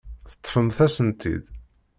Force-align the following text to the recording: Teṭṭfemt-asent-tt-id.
Teṭṭfemt-asent-tt-id. 0.31 1.45